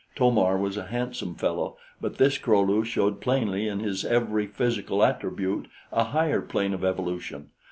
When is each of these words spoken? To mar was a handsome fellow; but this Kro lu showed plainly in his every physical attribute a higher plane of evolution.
To 0.15 0.31
mar 0.31 0.57
was 0.57 0.77
a 0.77 0.85
handsome 0.87 1.35
fellow; 1.35 1.77
but 2.01 2.17
this 2.17 2.39
Kro 2.39 2.63
lu 2.67 2.83
showed 2.83 3.21
plainly 3.21 3.67
in 3.67 3.81
his 3.81 4.03
every 4.03 4.47
physical 4.47 5.03
attribute 5.03 5.67
a 5.91 6.05
higher 6.05 6.41
plane 6.41 6.73
of 6.73 6.83
evolution. 6.83 7.51